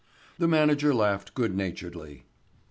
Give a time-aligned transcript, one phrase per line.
[0.39, 2.23] The manager laughed good naturedly.